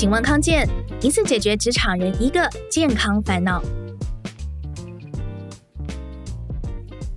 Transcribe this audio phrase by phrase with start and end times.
[0.00, 0.66] 请问康健，
[1.02, 3.62] 一次解决职场人一个健康烦恼。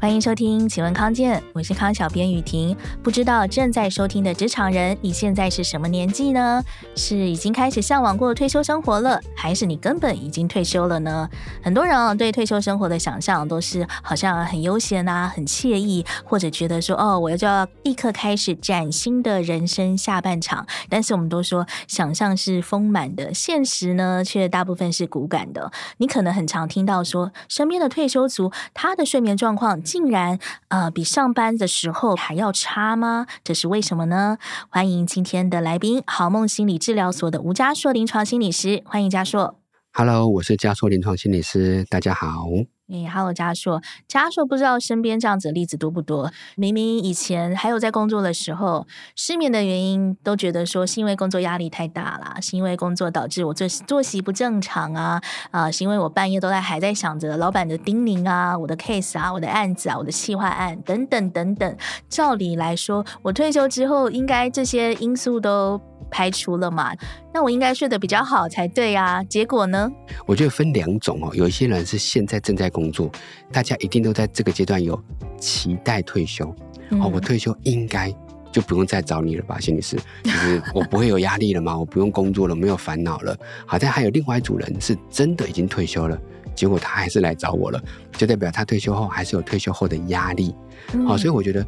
[0.04, 2.76] 欢迎收听，请问康健，我是康小编雨婷。
[3.02, 6.62] 不知道正在收听的职场人，你现在是什么年纪呢？
[6.94, 11.30] 是已经开始向往过退休生活了，还是你根本已经退休了呢？
[11.62, 20.68] 很多人啊，对退休生活的想象都是好像很悠闲啊，很惬意，或者觉得说哦，我要就要立刻开始崭新的人生下半场。
[20.90, 25.72] 但是我们都说，想象是丰满的，现实呢却大部分是骨感的。
[25.96, 29.82] 你可能很常听到说，身边的退休族，他的睡眠状况。
[29.94, 30.40] 竟然，
[30.70, 33.28] 呃，比上班的时候还要差吗？
[33.44, 34.40] 这是为什么呢？
[34.68, 39.60] 欢迎今天的来宾，好梦心理治疗所的吴家硕临床心理师，欢迎家硕。
[39.92, 42.48] Hello，我是家硕临床心理师，大家好。
[42.94, 46.32] 哎哈喽，家硕，家硕不知道身边这样子的例子多不多？
[46.56, 48.86] 明明以前还有在工作的时候，
[49.16, 61.78] 失眠的原因都觉得说是因为工作压力太大了，是因为工作导致我作作息不正常啊，啊、是因为我半夜都在还在想着老板的叮咛啊，我的 case 啊，我的案子啊，我的企划案等等等等。
[62.08, 65.82] 照理来说，我退休之后应该这些因素都
[66.14, 66.94] 排除了嘛？
[67.34, 69.24] 那我应该睡得比较好才对啊。
[69.24, 69.92] 结果呢？
[70.28, 73.10] 我觉得分两种哦，有一些人是现在正在工作，
[73.52, 75.02] 大家一定都在这个阶段有
[75.40, 76.56] 期待退休、
[76.92, 77.10] 嗯、哦。
[77.12, 78.14] 我退休应该
[78.52, 81.76] 就不用再找你了吧，心理师，就是我不会有压力了嘛？
[81.80, 83.36] 我不用工作了，没有烦恼了。
[83.66, 86.16] 好，但还有另外一组人是真的已经退休了，
[86.54, 90.54] 结果他还是来找我了，就代表他退休后还是有退休后的压力。
[90.90, 91.66] 好、嗯哦，所以我觉得。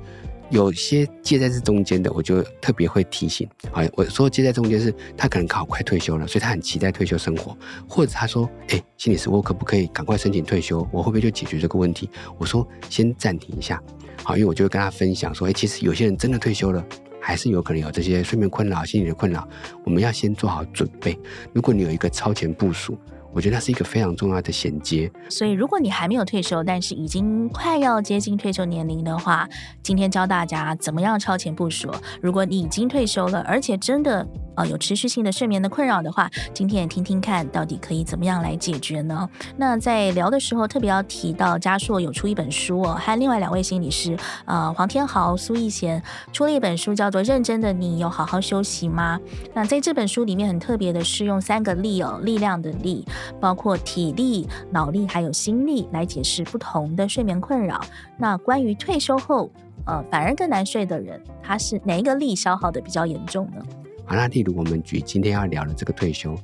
[0.49, 3.47] 有些介在这中间的，我就特别会提醒。
[3.71, 10.87] 好，我说介在中间是，他可能考快退休了，所以他很期待退休生活，或者他说，哎，心理师，我可不可以赶快申请退休？
[10.91, 12.09] 我会不会就解决这个问题？
[12.37, 13.81] 我说先暂停一下，
[14.23, 16.85] 好，因为我就会跟他分享说，哎，其实有些人真的退休了，
[17.19, 19.47] 还是有可能有这些睡眠困扰、心理的困扰，
[19.83, 21.17] 我们要先做好准备。
[21.53, 22.97] 如果你有一个超前部署。
[23.35, 25.11] 我觉得它是一个非常重要的衔接。
[25.29, 29.47] 所以，如果你还没有退休，但是已经快要接近退休年龄的话，
[29.83, 31.91] 今天教大家怎么样超前部署。
[32.21, 34.25] 如果你已经退休了，而且真的
[34.55, 39.29] 呃有持续性的睡眠的困扰的话，今天也听听看到底可以怎么样来解决呢？
[39.57, 46.01] 那在聊的时候，特别要提到嘉硕有出一本书哦，还有另外两位心理师，呃，黄天豪、苏逸贤
[46.31, 49.19] 出了一本书，叫做《认真的你有好好休息吗》。
[49.53, 53.05] 那在这本书里面很特别的是用三个力哦，力量的力。
[53.39, 57.79] 包括体力、脑力还有心力来解释不同的睡眠困扰。
[58.17, 59.49] 那关于退休后，
[59.85, 63.65] 呃，反而更难睡的人，他是哪一个力消耗的比较严重呢？
[64.05, 66.35] 好，那例如我们举今天要聊的这个退休，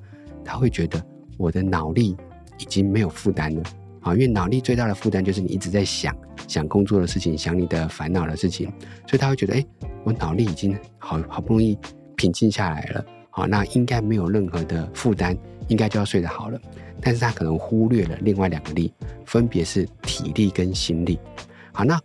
[0.43, 1.03] 他会觉得
[1.37, 2.15] 我的脑力
[2.57, 3.63] 已经没有负担了
[4.01, 6.15] 啊，因为脑力最大的负担就是你一直在想
[6.47, 8.71] 想工作的事情，想你的烦恼的事情，
[9.07, 9.65] 所以他会觉得，哎，
[10.03, 11.77] 我脑力已经好好不容易
[12.15, 15.35] 平静下来了，好，那应该没有任何的负担。
[15.67, 16.59] 应该就要睡得好了，
[16.99, 18.91] 但是他可能忽略了另外两个力，
[19.25, 21.17] 分别是体力跟心力。
[21.71, 21.97] 好，那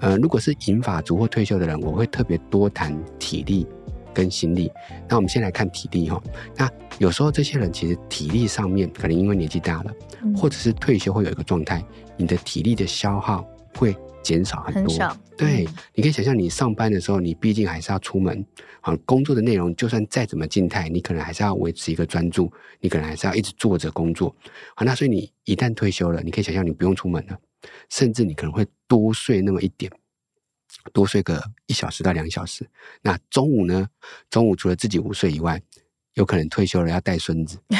[0.00, 3.64] 呃，如果是银发族或退休的人，我会特别多谈体力
[4.12, 4.72] 跟心力。
[5.08, 6.20] 那我们先来看体力哈。
[6.56, 9.92] 那有时候这些人其实体力上面可能因为年纪大了，
[10.34, 11.84] 或者是退休会有一个状态，
[12.16, 13.46] 你的体力的消耗
[13.76, 13.96] 会。
[14.26, 18.44] 减少很多，很对，你可以想象，你上班的时候，你毕竟还是要出门，
[18.80, 24.34] 啊，工作的内容就算再怎么静态，你可能还是要维持一个专注，你可能还是要一直坐着工作，
[24.74, 27.38] 好，那所以你一旦退休了，你可以想象，你不用出门了，
[27.88, 29.92] 甚至你可能会多睡那么一点，
[30.92, 32.68] 多睡个一小时到两小时。
[33.02, 33.88] 那中午呢？
[34.28, 35.62] 中午除了自己午睡以外，
[36.16, 37.58] 有可能退休了要带孙子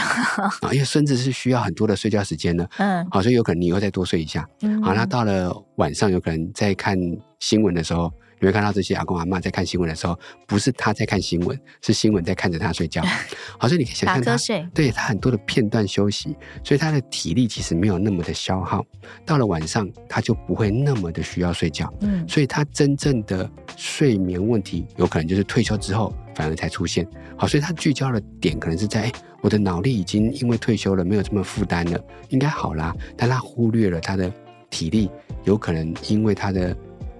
[0.60, 2.68] 啊，因为孙子是需要很多的睡觉时间的。
[2.78, 4.46] 嗯，好，所以有可能你又再多睡一下。
[4.60, 6.98] 嗯，好，那到了晚上，有可能在看
[7.40, 13.02] 新闻的时候，你会看到这些阿公阿嬷在看新闻的时候，不是他在看新闻，是新闻在看着他睡觉。
[13.58, 18.84] 好，所以你可以想象他，对他很多的片段休息，所以他的体力其实没有那么的消耗。
[19.24, 21.92] 到了晚上，他就不会那么的需要睡觉。
[22.00, 26.14] 嗯，所以他真正的睡眠问题，有可能就是退休之后。
[26.36, 31.98] 反而才出现，好，所以他聚焦的点可能是在，哎，我的脑力已经因为退休了，没有这么负担了，
[32.28, 32.94] 应该好啦。
[33.16, 34.30] 但他忽略了他的
[34.68, 35.10] 体力，
[35.44, 36.76] 有可能因为他的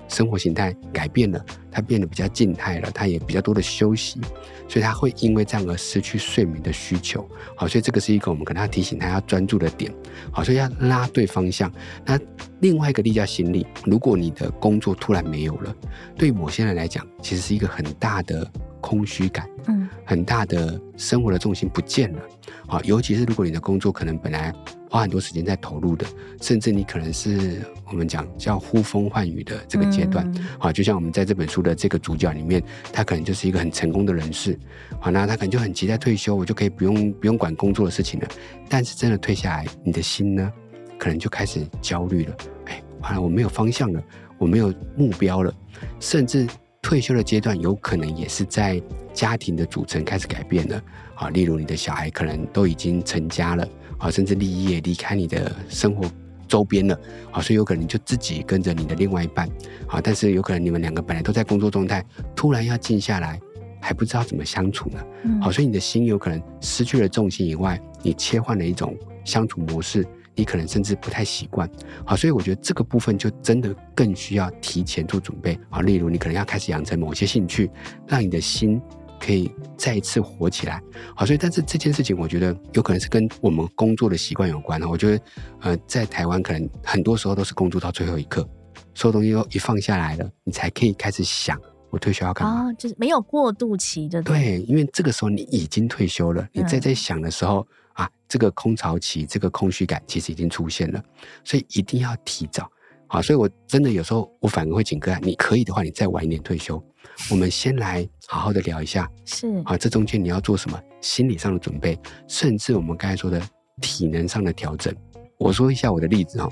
[0.09, 4.21] 生活形态改变了，他变得比较静态了，他也比较多的休息，
[4.69, 7.29] 所以他会因为这样而失去睡眠的需求。
[7.57, 9.93] 好，所以这个是一个我们可能要提醒他要专注的点。
[10.31, 11.73] 好，所以要拉对方向。
[12.05, 12.19] 那
[12.61, 15.75] 另外一个例假心理，如果你的工作突然没有了，
[16.17, 18.51] 对于某些人来讲，其实是一个很大的。
[18.79, 22.21] 空虚感，嗯，很大的生活的重心不见了，
[22.69, 24.55] 好，尤其是如果你的工作可能本来，
[24.97, 26.07] 花很多时间在投入的，
[26.41, 27.61] 甚至你可能是
[27.91, 30.25] 我们讲叫呼风唤雨的这个阶段。
[30.59, 32.63] 好、嗯，就像我们在这本书的这个主角里面，
[32.95, 34.59] 他可能就是一个很成功的人士。
[34.99, 38.29] 好，那他可能就很急在退休，我就可以不用不用管工作的事情了。
[38.71, 40.51] 但是真的退下来，你的心呢，
[40.99, 42.35] 可能就开始焦虑了。
[42.65, 44.03] 哎，完了，我没有方向了，
[44.39, 45.53] 我没有目标了，
[46.01, 46.49] 甚至
[46.81, 48.83] 退休的阶段有可能也是在
[49.13, 50.83] 家庭的组成开始改变了。
[51.15, 53.69] 好，例如你的小孩可能都已经成家了。
[53.99, 56.11] 好，甚至立业离开你的生活
[56.47, 56.99] 周边了，
[57.31, 59.49] 好，所以有可能你就自己跟着你的另外一半，
[59.87, 62.05] 好，但是有可能你们两个本来都在工作状态，
[62.35, 63.41] 突然要静下来，
[63.81, 65.05] 还不知道怎么相处呢，
[65.41, 71.69] 好，所以你的心有可能失去了重心以外，你切换了一种相处模式，你可能甚至不太习惯，
[72.05, 77.71] 好，所以我觉得这个部分就真的更需要提前做准备，好，例如你可能要开始养成某些兴趣，
[78.07, 78.81] 让你的心。
[79.19, 80.83] 可以再一次火起来，
[81.15, 84.81] 好，所以但是这件事情，我觉得有可能是跟我们工作的习惯有关。
[84.83, 85.25] 我觉得，
[85.61, 88.49] 呃，在台湾可能很多时候都是工作到最后一刻，
[88.95, 91.61] 所有东西都一放下来了，你才可以开始想
[91.91, 92.67] 我退休要干嘛。
[92.67, 94.23] 哦，就是没有过渡期的。
[94.23, 97.67] 对，因为这个时候你已经退休了，你再在想的时候、
[97.97, 101.03] 嗯、啊，这个空巢期，这个空虚感其实已经出现了，
[101.45, 102.71] 所以一定要提早。
[103.09, 106.83] 好，所以我真的有时候我反而会请个案，你可以的话，你再晚一点退休。
[107.31, 111.99] 我们先来好好的聊一下，是啊，这中间你要做什么心理上的准备，
[112.29, 113.41] 甚至我们刚才说的
[113.81, 114.95] 体能上的调整。
[115.39, 116.51] 我说一下我的例子哈。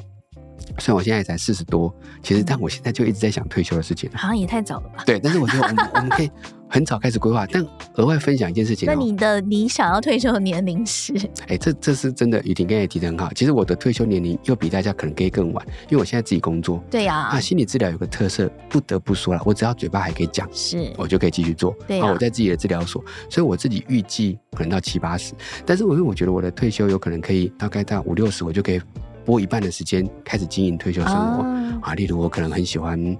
[0.78, 4.08] 虽然我现在才四十多，其实，但我现在就一直在想退休的事情。
[4.14, 5.02] 好像也太早了吧？
[5.04, 6.30] 对，但是我觉得我们我们可以
[6.74, 7.46] 很早开始规划。
[7.46, 11.14] 但额外分享一件事情，那你的你想要退休的年龄是？
[11.46, 13.32] 哎，这这是真的，雨婷刚才也提的很好。
[13.32, 16.82] 其实我的退休年龄又比大家可能可以更晚，因为我现在自己工作。
[16.90, 17.14] 对呀。
[17.14, 21.72] 啊，心理治疗有个特色，不得不说了，我只要嘴巴还可以讲，是，我就可以继续做。
[21.86, 22.00] 对。
[22.00, 23.00] 啊，我在自己的治疗所，
[23.30, 25.32] 所以我自己预计可能到七八十，
[25.64, 28.80] 但是我因为我觉得我的退休有可能可以大概到五六十，我就可以。
[29.26, 31.42] 拨一半的时间开始经营退休生活
[31.80, 33.16] 啊，例如我可能很喜欢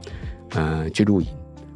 [0.50, 1.26] 呃去露营，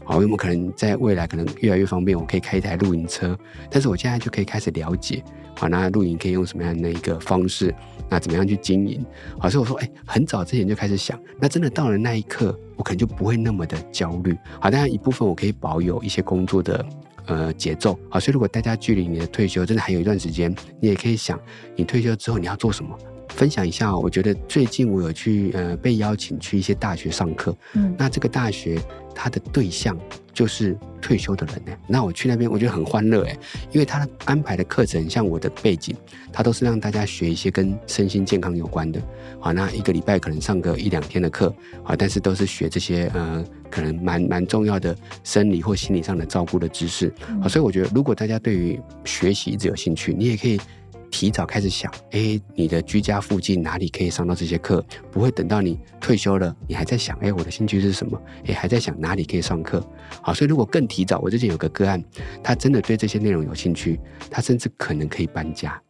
[0.08, 3.38] 好，因为我们可能在未来可能越来越方便，我可以开一台露营车，
[3.70, 5.22] 但是我现在就可以开始了解，
[5.54, 7.74] 好，那露营可以用什么样的一个方式，
[8.08, 9.04] 那怎么样去经营，
[9.38, 16.86] 好，所以我说，哎，很早之前就开始想，那真的到了那一刻，我可能就不会那么的焦虑，好，当然一部分我可以保有一些工作的
[17.26, 20.50] 呃节奏，好，所以如果大家距离你的退休真的还有一段时间，
[20.80, 21.38] 你也可以想，
[21.76, 22.98] 你退休之后你要做什么。
[23.38, 28.76] 分享一下，我觉得最近我有去呃被邀请去一些大学上课，嗯，那这个大学
[29.14, 29.96] 它的对象
[30.34, 31.72] 就是退休的人呢。
[31.86, 33.38] 那我去那边我觉得很欢乐哎，
[33.70, 35.94] 因为他安排的课程像我的背景，
[36.32, 39.00] 他都是让大家学一些跟身心健康有关的。
[39.38, 47.14] 好，那一个礼拜可能上个一两天的课，好，但是都是学这些呃可能蛮蛮重要的生理或心理上的照顾的知识。
[47.40, 50.60] 好，所以我觉得如果大家对于学习一直有兴趣，你也可以。
[51.10, 54.84] 提早开始想，哎，你的居家附近哪里可以上到这些课？
[55.10, 58.20] 不会等到你退休了，你还在想，哎，我的兴趣是什么？
[58.46, 59.84] 哎，还在想哪里可以上课？
[60.22, 62.02] 好，所以如果更提早，我之前有个个案，
[62.42, 63.98] 他真的对这些内容有兴趣，
[64.30, 65.80] 他甚至可能可以搬家，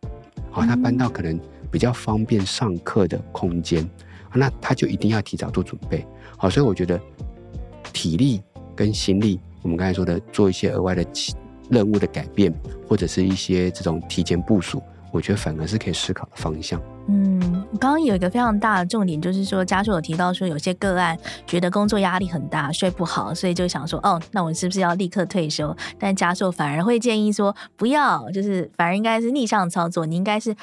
[0.50, 1.38] 好，他搬到可能
[1.70, 3.88] 比较方便上课的空间，
[4.32, 6.06] 那他就一定要提早做准备。
[6.36, 6.98] 好，所以我觉得
[7.92, 8.40] 体力
[8.74, 11.04] 跟心力，我们刚才说的做一些额外的
[11.68, 12.54] 任务的改变，
[12.86, 14.82] 或者是一些这种提前部署。
[15.10, 16.80] 我觉得反而是可以思考的方向。
[17.08, 17.40] 嗯，
[17.80, 25.74] 刚刚有一个非常大的重点，就是说家硕有提到说，有些个案觉得工作压力很大，睡不好，所以就想说，哦，那我是不是要立刻退休？
[25.98, 30.54] 但家硕反而会建议说，不要，就是反而应该是逆向操作，你应该是。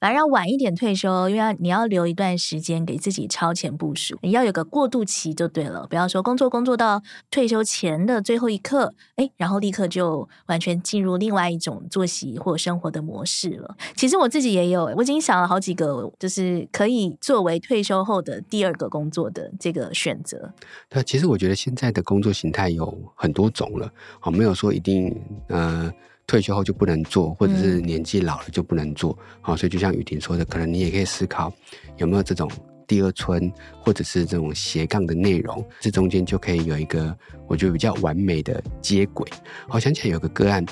[0.00, 5.86] 反而要晚一点退休，因为你要留一段时间给自己超前部署，你要有个过渡期就对了。
[5.88, 13.76] 不要说工作工作到退休前的最后一刻，哎，然后立刻就完全进入另外一种作息或生活的模式了。
[13.96, 20.52] 其实我自己也有，我已经想了好几个，就是可以作为退休后的第二个工作的这个选择。
[20.88, 25.92] 对，其实我觉得现在的工作形态有很多种了，好，没有说一定，呃。
[26.28, 31.50] 退休后就不能做，或者是年纪老了就不能做，好、嗯，所以就像雨婷说的，可能你也可以思考
[31.96, 32.48] 有没有这种
[32.86, 37.16] 第二春，或者是这种斜杠的内容，这中间就可以有一个
[37.46, 39.26] 我觉得比较完美的接轨。
[39.66, 40.64] 好，想起来有个个案，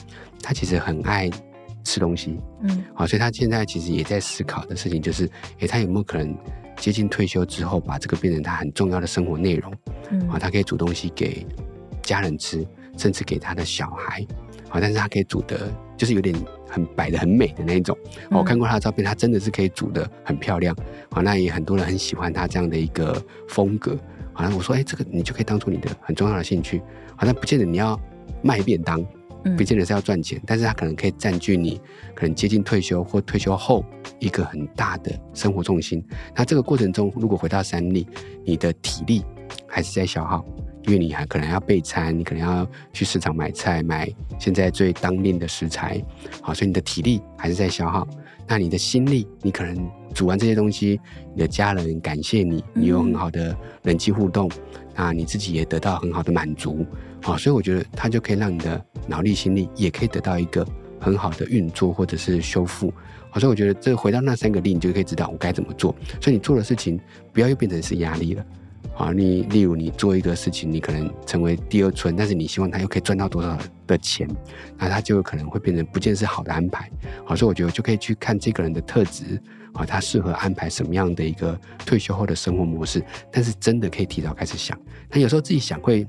[0.43, 1.31] 他其实很爱
[1.85, 5.27] 吃东西，嗯，好，所以他现在其实也在思考的事情就是，
[5.61, 6.37] 诶，他有没有可能
[6.77, 9.73] 接近退休之后，把这个变成他很重要的生活内容，
[10.11, 11.47] 嗯，好，他可以煮东西给
[12.03, 12.63] 家人吃，
[12.99, 14.27] 甚至给他的小孩。
[14.76, 16.37] 好，但是他可以煮的，就是有点
[16.68, 17.97] 很摆的很美的那一种。
[18.30, 20.76] 我看过他的照片，他真的是可以煮的很漂亮。
[21.11, 23.16] 好，那也很多人很喜欢他这样的一个
[23.49, 23.97] 风格。
[24.35, 26.83] 好，那我说，哎，这个你就可以当做你的很重要的兴趣。
[27.16, 27.99] 好，那不见得你要
[28.42, 29.02] 卖便当，
[29.56, 31.80] 不见得是要赚钱，但是他可能可以占据你
[32.14, 33.83] 可能接近退休或退休后
[34.18, 36.04] 一个很大的生活重心。
[36.35, 38.06] 那这个过程中，如果回到山里，
[38.45, 39.25] 你的体力
[39.66, 40.45] 还是在消耗，
[40.87, 46.02] 因为你还可能要备餐，你可能要去市场买菜，买现在最当令的食材，
[46.40, 48.07] 好，所以你的体力还是在消耗。
[48.49, 51.00] 那你的心力，你可能煮完这些东西，
[51.35, 54.49] 你的家人感谢你，你有很好的人际互动，
[54.95, 56.87] 那你自己也得到很好的满足，
[57.21, 60.64] 好，所以我觉得它就可以让你的脑力、心力也可以得到一个
[61.00, 62.95] 很好的运作或者是修复。
[63.31, 65.93] 好，所以我觉得这回到那三个力，你就可以知道我该怎么做。
[66.21, 67.00] 所以你做的事情
[67.33, 68.47] 不要又变成是压力了。
[68.97, 74.26] 啊，你例如你做一个事情，你可能成为第二春，但是你希望他又可以赚到多少的钱，
[74.79, 76.91] 那他就有可能会变成不见是好的安排。
[77.25, 79.41] 好，所以我觉得就可以去看这个人的特质，
[79.75, 83.05] 啊，他适合安排什么样的一个退休后的生活模式。
[83.31, 84.79] 但是真的可以提早开始想，
[85.11, 86.07] 那有时候自己想会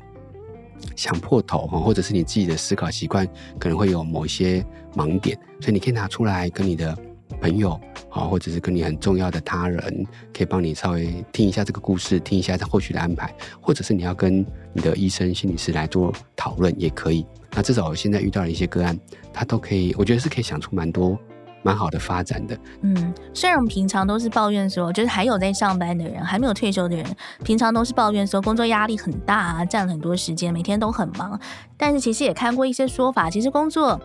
[0.95, 3.27] 想破头哈，或者是你自己的思考习惯
[3.59, 4.65] 可能会有某一些
[4.95, 6.97] 盲点，所以你可以拿出来跟你的。
[7.41, 7.79] 朋友，
[8.09, 17.25] 好，或者是跟你很重要的他人，可以帮你稍微听一下这个故事，听一下他后续的安排，或者是你要跟你的医生、心理师来做讨论也可以。
[17.51, 18.97] 那至少我现在遇到了一些个案，
[19.33, 21.17] 他都可以，我觉得是可以想出蛮多
[21.63, 22.57] 蛮好的发展的。
[22.81, 27.05] 嗯，虽然我们平常都是抱怨说，就是还有在上班的人，还没有退休的人，
[27.43, 31.39] 平常都是抱怨说工作压力很大啊，占了很多时间，每天都很忙。
[31.75, 33.99] 但是其实也看过一些说法，其实工作。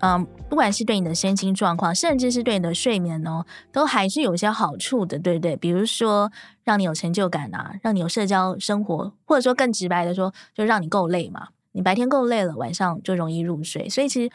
[0.00, 5.56] 嗯，不管是对你的身心状况，甚至是对你的睡眠哦，都还是有一些好处的，对不对？
[5.56, 6.30] 比如说，
[6.62, 11.48] 让你有成就感啊，让你有社交生活，或者说更直白的说，就让你够累嘛。
[11.72, 13.88] 你白天够累了，晚上就容易入睡。
[13.88, 14.30] 所以其实，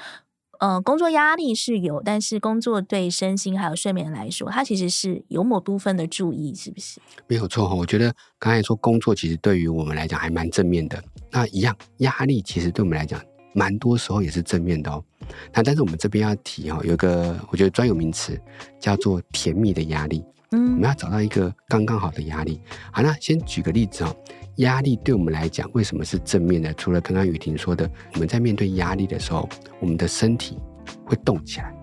[0.60, 7.00] 呃，工作压力是有，但是工作对身心还有睡眠来说，它其实是有某部分的注意，是不是？
[7.28, 11.01] 没有错哈，我觉得刚才说工作其实对于我们来讲还蛮正面的。
[11.32, 13.22] 那一样，压力其实对我们来讲。
[13.51, 15.04] 蛮多时候也是正面的哦，
[15.53, 18.39] 那但是我们这边要提哦，有一个我觉得专有名词
[18.79, 22.62] 叫做甜蜜的压力，嗯，我们要找到一个刚刚好的压力。
[22.91, 24.15] 好，那先举个例子哦，
[24.57, 26.74] 压力对我们来讲为什么是正面的？
[26.74, 29.48] 除了刚刚雨婷说的，我们在面对压力的时候，
[29.79, 30.57] 我们的身体
[31.05, 31.74] 会动起来。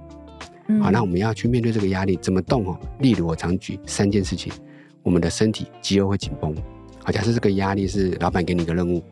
[0.81, 2.79] 好，那我们要去面对这个压力，怎么动哦？
[3.01, 4.53] 例如我常举三件事情，
[5.03, 6.55] 我们的身体肌肉会紧绷。
[7.05, 9.03] 好，假设这个压力是老板给你一个任务。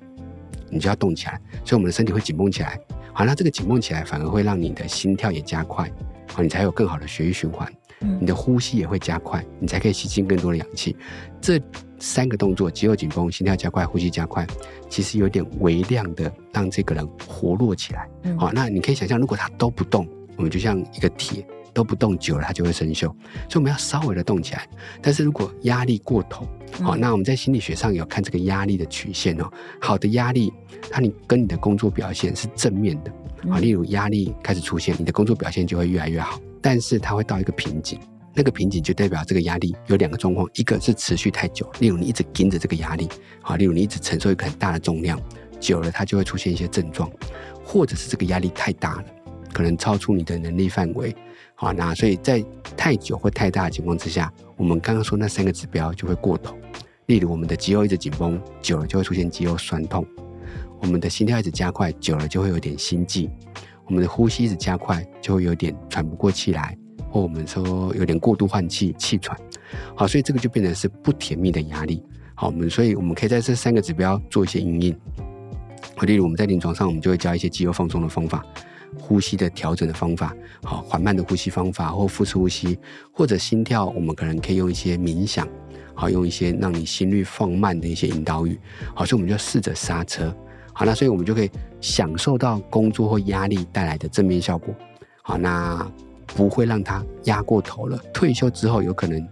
[0.71, 2.77] 你就要动起来，所以我们的身体会紧绷起来。
[3.15, 5.89] 好，那这个紧绷起来反而会让你的心跳也加快，
[6.33, 7.73] 好，你才有更好的血液循环。
[8.01, 10.97] 嗯，你的呼吸也会加快，你才可以吸进更多的氧气。
[11.41, 11.61] 这
[12.01, 14.45] 三个动作，肌肉紧绷、心跳加快、呼吸加快，
[14.91, 18.09] 其实有点微量的让这个人活络起来。
[18.37, 21.47] 好，那你可以想象，如果他都不动，我们就像一个铁。
[21.75, 24.67] 都不动久了，它就会生锈，所以我们要稍微的动起来。
[25.03, 26.49] 但是如果压力过头，
[26.81, 29.51] 好，那我们在心理学上有看这个压力的曲线哦。
[29.81, 30.53] 好的压力，
[30.91, 33.13] 它你跟你的工作表现是正面的
[33.51, 33.59] 啊。
[33.59, 36.41] 例如压力开始出现，你的工作表现就会越来越好。
[36.63, 37.99] 但是它会到一个瓶颈，
[38.33, 43.09] 那个瓶颈就代表这个压力有两个状况：一个是持续太久，例如你一直盯着这个压力，
[43.43, 45.21] 好，例如你一直承受一个很大的重量，
[45.61, 47.11] 久了它就会出现一些症状，
[47.63, 49.05] 或者是这个压力太大了，
[49.53, 51.15] 可能超出你的能力范围。
[51.65, 52.45] 好，那所以在
[52.77, 56.55] 太久或太大的情况之下，我们刚刚说那三个指标就会过头。
[57.07, 60.05] 例如，我们的肌肉一直紧绷，久了就会出现肌肉酸痛；
[60.83, 63.31] 我们的心跳一直加快，久了就会有点心悸；
[63.87, 66.77] 我们的呼吸一直加快，就会有点喘不过气来，
[67.09, 69.35] 或我们说有点过度换气、气喘。
[69.97, 72.05] 好，所以这个就变成是不甜蜜的压力。
[72.35, 74.95] 好，我们所以我们可以在这三个指标做一些因应。
[76.03, 78.45] 例如我们在临床上，我们就会教一些肌肉放松的方法。
[78.99, 82.79] 呼吸的调整的方法，好，缓慢的呼吸方法，或腹式呼吸，
[83.13, 85.47] 或者心跳，我们可能可以用一些冥想，
[85.95, 88.59] 好，用一些让你心率放慢的一些引导语，
[88.95, 90.35] 好，所以我们就试着刹车，
[90.73, 94.75] 好，那所以我们就可以享受到工作或压力带来的正面效果，
[95.23, 95.87] 好，那
[96.27, 97.99] 不会让它压过头了。
[98.13, 99.27] 退休之后有可能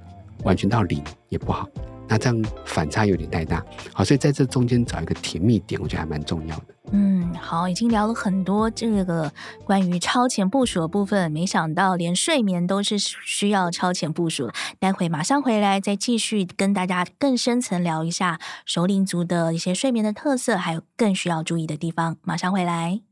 [0.44, 1.68] 完全到零也不好，
[2.12, 3.64] 那这样反差有点太大，
[3.94, 6.64] 好，所以在这中间找一个甜蜜点，我觉得还蛮重要的。
[6.92, 9.32] 嗯，好，已经聊了很多这个
[9.64, 14.50] 关于超前部署的部分，没想到连睡眠都是需要超前部署。
[14.78, 22.18] 待会马上回来再继续跟大家更深层聊一下首领族的一些睡眠的特色，还有更需要注意的地方。
[22.24, 23.11] 马上回来。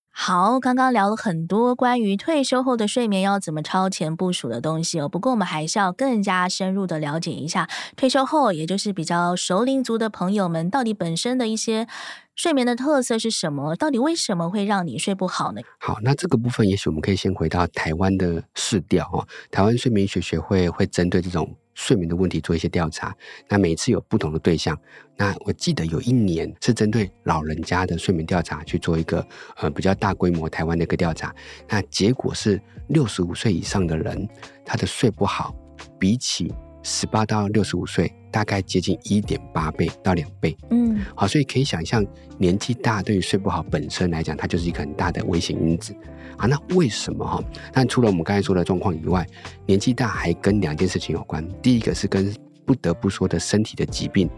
[0.13, 5.07] 好，刚刚聊了很多关于退休后的睡眠要怎么超前部署的东西哦。
[5.07, 11.87] 不过我们还是要更加深入的了解一下退休后，也就是比较熟龄族的朋友们，到底本身的一些
[12.35, 13.75] 睡眠的特色是什么？
[13.75, 15.61] 到底为什么会让你睡不好呢？
[15.79, 19.25] 好，那这个部分也许我们可以先回到台湾的市调哦。
[19.49, 21.55] 台湾睡眠学学会会针对这种。
[21.73, 23.15] 睡眠的问题做一些调查，
[23.47, 24.77] 那每次有不同的对象。
[25.15, 29.25] 那我记得有一年是针对老人家的睡眠调查去做一个
[29.57, 31.33] 呃比较大规模台湾的一个调查，
[31.69, 34.27] 那结果是六十五岁以上的人，
[34.65, 35.55] 他的睡不好，
[35.99, 36.51] 比起
[36.83, 40.55] 十八到六十五岁，大概接近一点八倍到两倍。
[40.69, 42.05] 嗯，好，所以可以想象，
[42.37, 45.95] 年纪大对于睡不好本身来讲，它就是一个很大的危险因子。
[46.37, 47.43] 啊，那为什么哈？
[47.71, 49.25] 但除了我们刚才说的状况以外，
[49.65, 51.47] 年纪大还跟两件事情有关。
[51.61, 52.33] 第一个是跟
[52.65, 54.29] 不得不说的身体的疾病，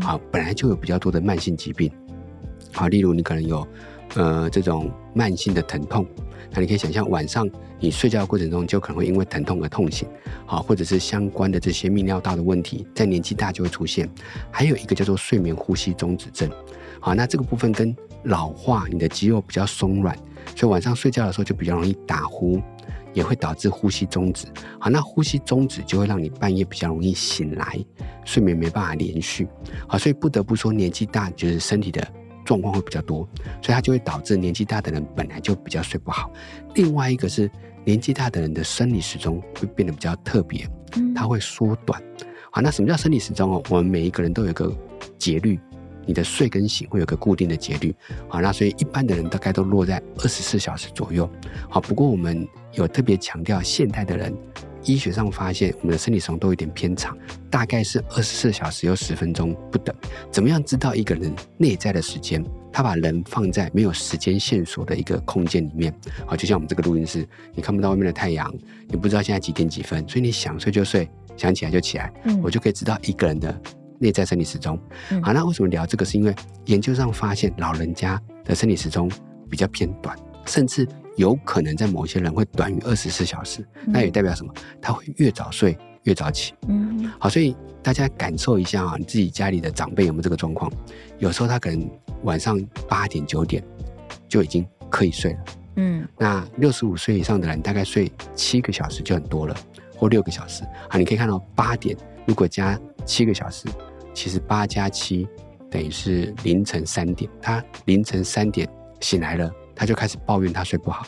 [0.00, 1.90] 好，本来就有比较多的慢性疾病，
[2.72, 3.66] 好，例如你可能有
[4.14, 6.06] 呃这种慢性的疼痛，
[6.50, 10.08] 那你可以想象晚上你睡觉的过程中就可能会因为疼痛而痛醒，
[10.46, 14.08] 好，或者是相关的这些泌尿道的问题，在年纪大就会出现。
[14.50, 16.50] 还有一个叫做睡眠呼吸中止症，
[17.00, 17.94] 好，那这个部分跟
[18.24, 20.16] 老化，你的肌肉比较松软。
[20.56, 22.60] 所以晚上睡觉的时候就比较容易打呼，
[23.12, 24.46] 也会导致呼吸中止。
[24.78, 27.82] 好，那呼吸中止就会让你半夜比较容易醒来，
[28.24, 29.48] 睡眠没办法连续。
[29.86, 32.06] 好，所以不得不说，年纪大就是身体的
[32.44, 33.28] 状况会比较多，
[33.62, 36.30] 所以它就会导致年纪大的人本来就比较睡不好。
[36.74, 37.50] 另外一个是
[37.84, 40.68] 年纪大的人的生理时钟会变得比较特别，
[41.14, 42.02] 它会缩短。
[42.50, 43.62] 好，那什么叫生理时钟哦？
[43.70, 44.72] 我们每一个人都有一个
[45.18, 45.58] 节律。
[46.06, 47.96] 你的睡跟醒会有个固定的节律，
[48.28, 51.26] 好，那所以一般的人大概都落在二十四小时左右，
[51.70, 54.30] 好，不过我们有特别强调，现代的人
[54.84, 57.16] 医学上发现我们的生理时钟都有点偏长，
[57.50, 59.94] 大概是二十四小时有十分钟不等。
[60.30, 62.44] 怎么样知道一个人内在的时间？
[62.72, 65.94] 他把人放在没有时间线索的一个空间里面，
[66.26, 68.52] 好，就像我们这个录音室，你看不到外面的太阳，
[68.88, 73.60] 你不知道现在几点几分，所以你想睡就睡，想起来就起来，嗯，我就可以知道一个人的。
[74.00, 74.76] 内在生理时钟，
[75.22, 76.04] 好，那为什么聊这个？
[76.04, 76.34] 是因为
[76.66, 79.10] 研究上发现，老人家的生理时钟
[79.48, 80.86] 比较偏短，甚至
[81.16, 83.66] 有可能在某些人会短于二十四小时。
[83.86, 84.52] 那也代表什么？
[84.80, 86.54] 他会越早睡越早起。
[86.68, 90.70] 嗯，好，所以大家感受一下啊，你自己家里的长辈有没有这个状况？
[91.18, 91.90] 有时候他可能
[92.22, 93.62] 晚上八点九点
[94.28, 95.38] 就已经可以睡了。
[95.76, 99.56] 嗯，那六十五岁以上的人大概睡七个小时就很多了，
[99.96, 100.62] 或六个小时。
[100.88, 103.68] 啊，你可以看到八点如果加七个小时。
[104.14, 105.26] 其实八加七
[105.68, 108.68] 等于是凌晨三点，他凌晨三点
[109.00, 111.06] 醒来了，他就开始抱怨他睡不好。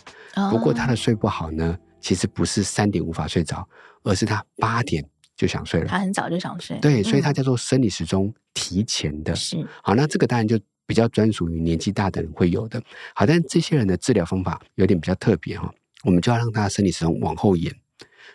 [0.50, 3.66] 不过他的睡不好呢，其实不是三点无法睡着，
[4.02, 5.04] 而是他八点
[5.36, 5.86] 就想睡了。
[5.86, 6.78] 他很早就想睡。
[6.80, 9.34] 对，所以他叫做生理时钟提前的。
[9.34, 9.66] 是。
[9.82, 12.82] 好，那这个当然就比较专属于年纪大的人会有的。
[13.14, 15.72] 好，但这些人的治疗方法有点比较特别哈，
[16.04, 17.74] 我们就要让他的生理时钟往后延，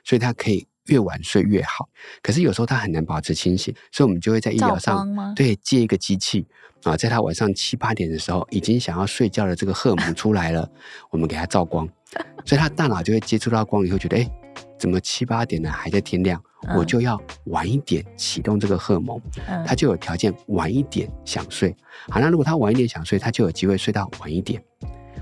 [0.04, 0.68] 所以他可以。
[0.88, 1.88] 越晚睡越好，
[2.22, 6.46] 可是有时候他很难保持清醒，所以我们就会在医疗上对接一个机器
[6.84, 10.68] 啊，在他晚上七八点的时候，已经想要睡觉的这个荷尔蒙出来了，
[11.12, 11.88] 我们给他照光，
[12.46, 14.28] 所以他大脑就会接触到光以后，觉得哎，
[14.80, 16.42] 怎么七八点了还在天亮，
[16.76, 19.22] 我就要晚一点启动这个荷尔蒙，
[19.66, 21.76] 他就有条件晚一点想睡。
[22.10, 24.62] 好，那如果他晚一点想睡，他就有机会睡到晚一点。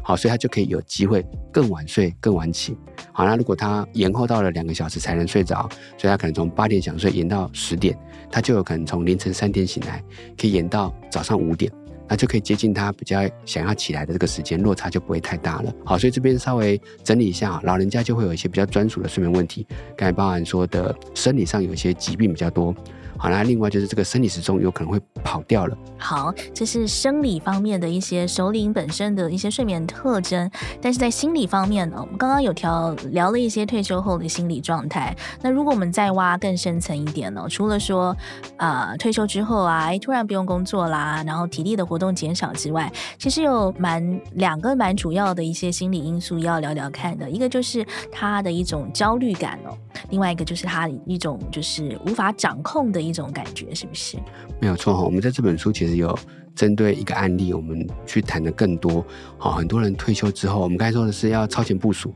[0.09, 2.75] 好，所以他就可以有机会更晚睡、更晚起。
[3.11, 5.69] 好，那如果他延后到了两个小时才能睡着，
[5.99, 7.95] 所以他可能从八点想睡延到十点，
[8.31, 10.03] 他就有可能从凌晨三点醒来，
[10.35, 11.71] 可以延到早上五点，
[12.07, 15.71] 那就可以接近他比较想要起来的这个时间，落差就不会太大了。
[15.85, 22.73] 好，所以这边稍微整理一下，老人家就会有一些比较专属的睡眠问题，刚才包含说的生理上有一些疾病比较多。
[23.21, 25.77] 好，那另外就是这个生理时钟有可能会跑掉了。
[25.97, 30.49] 好，这是生理方面的一些首领本身的一些睡眠特征，
[30.81, 35.13] 但是在心理方面呢，我们刚刚有调聊了一些退休后的心理状态。
[35.41, 38.15] 那如果我们再挖更深层一点呢，除了说
[38.55, 47.29] 啊、退休之后啊，突然不用工作啦，然后体力的活动减少之外，其实有蛮两个蛮主要的一些心理因素要聊聊看的。
[47.29, 49.77] 一个就是他的一种焦虑感哦，
[50.09, 53.08] 另外一个就是他一种就是无法掌控的。
[53.09, 54.17] 一种感觉是不是？
[54.61, 56.17] 没有错哈，我们在这本书其实有
[56.55, 59.05] 针对一个案例，我们去谈的更多。
[59.37, 62.13] 好，很多人退休之后，我们刚才说的是要超前部署，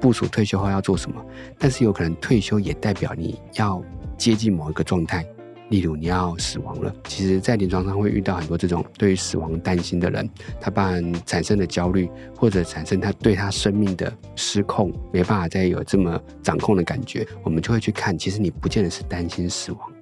[0.00, 1.24] 部署退休后要做什么。
[1.58, 3.82] 但是有可能退休也代表你要
[4.18, 5.26] 接近某一个状态，
[5.68, 6.94] 例如你要死亡了。
[7.04, 10.28] 其实，在临床上会遇到很多这种对于死亡担心的人，
[10.60, 17.26] 他当然产生的焦虑，或者产生他对他生命的失控，没办法再有这么掌控的感觉。
[17.42, 19.93] 我们就会去看，其实你不见得是担心死亡。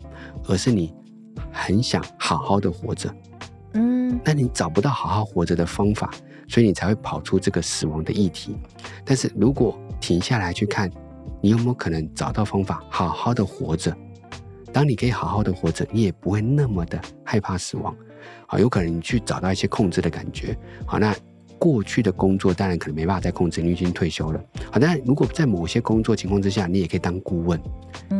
[0.48, 0.92] 而是你
[1.52, 3.08] 很想好好的活着，
[3.74, 6.10] 嗯，嗯，那你找不到好好活着的方法，
[6.48, 8.56] 所以你才会跑出这个死亡的议题。
[9.04, 10.90] 但是如果停下来去看，
[11.40, 13.96] 你有没有可能找到方法，好好的活着？
[14.72, 17.94] 当你可以好好的活着，你也不会那么的害怕死亡。
[18.46, 20.56] 好，有可能你去找到一些控制的感觉。
[20.86, 21.14] 好，那
[21.62, 24.44] 过去的工作当然可能没办法再控制，你已经退休了。
[24.72, 27.56] 好，但如果在某些工作情况之下，你也可以当顾问，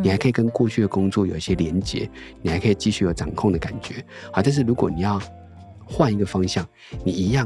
[0.01, 2.09] 你还可以跟过去的工作有一些连接，
[2.41, 3.95] 你还可以继续有掌控的感觉。
[4.31, 5.21] 好，但是如果你要
[5.83, 6.65] 换一个方向，
[7.03, 7.45] 你一样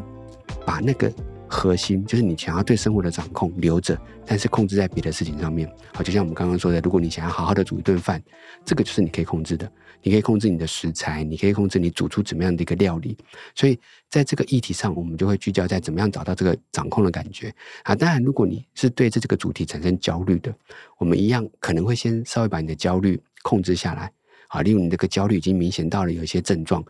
[0.64, 1.12] 把那个。
[1.50, 5.72] 核心就是你想要对生活的掌控留着，但是控制在别的事情上面。
[5.94, 8.22] 好，就像我们刚刚说的，如果你想要好好的煮一顿饭，
[8.66, 9.72] 这个就是你可以控制的。
[10.04, 13.18] 你可以控制你的食材，你可以控制你煮出怎么样的一个料理。
[13.56, 13.78] 所以
[14.10, 17.54] 在这个议题上，我们就会聚焦在怎么样找到这个掌控的感觉。
[17.82, 20.54] 啊，当然，如果你是对这这个主题产生焦虑的，
[21.00, 24.12] 我们一样可能会先稍微把你的焦虑控制下来。
[24.50, 26.84] 啊，例如你这个焦虑已经明显到了有一些症状。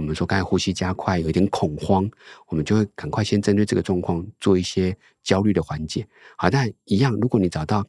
[0.00, 2.08] 们说刚才呼吸加快，有一点恐慌，
[2.48, 6.06] 我们就会赶快先针对这个状况做一些焦虑的缓解。
[6.36, 7.84] 好，但一样，如果你找到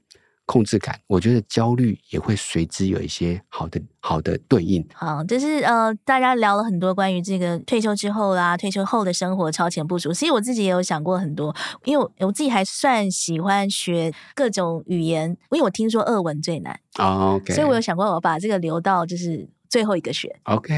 [0.46, 4.86] 控制感，我觉得焦虑也会随之有一些好的好的对应。
[4.94, 10.12] 好，就是呃，大家聊了很多关于这个退休之后啦，退休后的生活超前部署。
[10.12, 16.78] 其实我自己也有想过很多，因为我自己还算喜欢学各种语言，因为我听说俄文最难。
[17.00, 19.48] Oh, OK，所以我有想过我把这个留到就是。
[19.74, 20.72] 最后一个学，OK。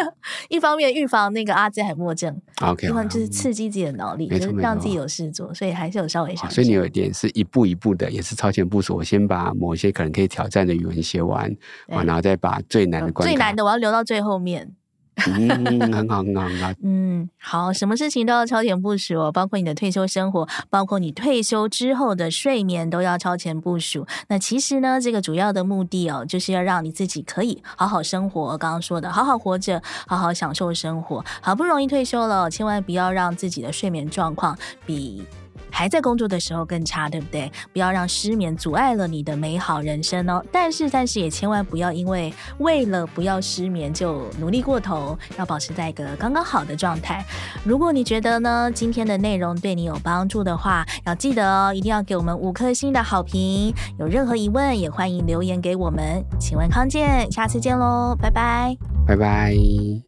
[0.48, 2.86] 一方面预防那个阿兹海默症，OK。
[2.86, 6.50] 一方面就是刺激自己的脑力，嗯、就是让自己有事做，所以还是有稍微想。
[6.50, 8.96] 所以你有一点是一步一步的，也是超前部署。
[8.96, 11.54] 我先把某些可能可以挑战的语文写完，
[11.88, 14.72] 然后再把最难的关、嗯、最难的我要留到最后面。
[15.26, 24.06] 嗯，很好，很好， 嗯，好，什么事情都要超前部署哦，包括你的退休生活，包括你退休之后的睡眠都要超前部署。
[24.28, 28.56] 那其实呢，这个主要的目的哦，就是要让你自己可以好好生活。
[28.58, 31.24] 刚刚说的，好好活着，好好享受生活。
[31.40, 35.24] 好不容易退休了，千万不要让自己的睡眠状况比。
[35.70, 37.50] 还在工作的时候更差，对不对？
[37.72, 40.44] 不要让失眠阻碍了你的美好人生哦。
[40.52, 47.24] 但是，但是也千万不要因为为了不要失眠就努力过头，要保持在一个刚刚好的状态。
[47.64, 53.74] 如果你觉得呢，今天的内容对你有帮助的话，要记得哦，一定要给我们五颗星的好评。
[53.98, 56.24] 有任何疑问也欢迎留言给我们。
[56.40, 58.76] 请问康健，下次见喽，拜拜，
[59.06, 60.07] 拜拜。